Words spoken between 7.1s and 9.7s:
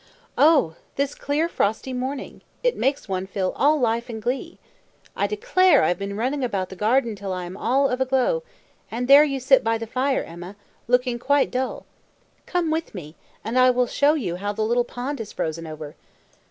till I am all of a glow; and there you sit